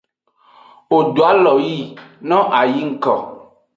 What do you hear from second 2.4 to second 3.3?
a yi ngko.